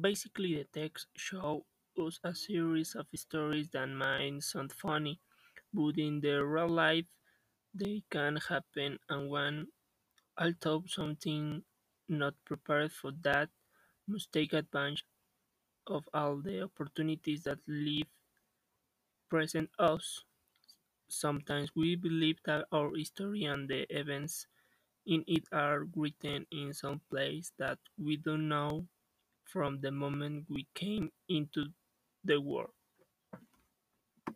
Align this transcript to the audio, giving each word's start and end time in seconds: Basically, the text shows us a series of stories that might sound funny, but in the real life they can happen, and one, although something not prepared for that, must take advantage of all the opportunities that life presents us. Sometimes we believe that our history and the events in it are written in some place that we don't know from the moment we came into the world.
Basically, 0.00 0.56
the 0.56 0.64
text 0.64 1.06
shows 1.16 1.62
us 1.96 2.18
a 2.24 2.34
series 2.34 2.96
of 2.96 3.06
stories 3.14 3.68
that 3.68 3.86
might 3.88 4.42
sound 4.42 4.72
funny, 4.72 5.20
but 5.72 5.98
in 5.98 6.20
the 6.20 6.44
real 6.44 6.68
life 6.68 7.06
they 7.74 8.02
can 8.10 8.36
happen, 8.36 8.98
and 9.08 9.30
one, 9.30 9.68
although 10.38 10.82
something 10.88 11.62
not 12.08 12.34
prepared 12.44 12.92
for 12.92 13.12
that, 13.22 13.50
must 14.08 14.32
take 14.32 14.52
advantage 14.52 15.04
of 15.86 16.08
all 16.14 16.36
the 16.38 16.62
opportunities 16.62 17.44
that 17.44 17.58
life 17.68 18.08
presents 19.28 19.72
us. 19.78 20.24
Sometimes 21.08 21.76
we 21.76 21.96
believe 21.96 22.38
that 22.44 22.66
our 22.72 22.94
history 22.96 23.44
and 23.44 23.68
the 23.68 23.86
events 23.90 24.46
in 25.06 25.24
it 25.26 25.44
are 25.52 25.84
written 25.96 26.46
in 26.50 26.72
some 26.72 27.00
place 27.10 27.52
that 27.58 27.78
we 27.98 28.16
don't 28.16 28.48
know 28.48 28.86
from 29.52 29.80
the 29.80 29.92
moment 29.92 30.46
we 30.50 30.66
came 30.74 31.12
into 31.28 31.66
the 32.24 32.40
world. 32.40 32.72